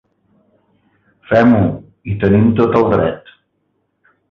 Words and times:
Fem-ho, 1.33 1.61
hi 2.11 2.17
tenim 2.25 2.51
tot 2.63 2.81
el 2.83 2.91
dret. 2.97 3.33